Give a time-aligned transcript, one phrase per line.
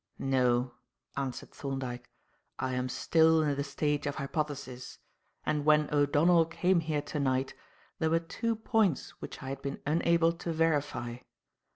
[0.17, 0.73] "No,"
[1.15, 2.09] answered Thorndyke.
[2.57, 4.97] "I am still in the stage of hypothesis;
[5.45, 7.53] and when O'Donnell came here to night
[7.99, 11.17] there were two points which I had been unable to verify.